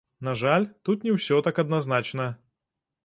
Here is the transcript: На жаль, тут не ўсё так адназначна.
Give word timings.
На 0.27 0.31
жаль, 0.41 0.63
тут 0.89 1.05
не 1.09 1.13
ўсё 1.17 1.41
так 1.49 1.63
адназначна. 1.65 2.29